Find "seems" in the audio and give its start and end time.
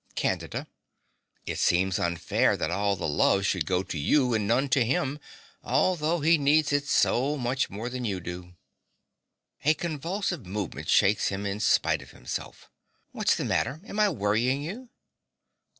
1.59-1.99